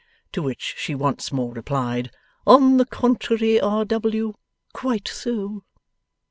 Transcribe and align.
To 0.31 0.41
which 0.41 0.73
she 0.79 0.95
once 0.95 1.31
more 1.31 1.53
replied, 1.53 2.09
'On 2.47 2.77
the 2.77 2.87
contrary, 2.87 3.59
R. 3.61 3.85
W. 3.85 4.33
Quite 4.73 5.07
so. 5.07 5.63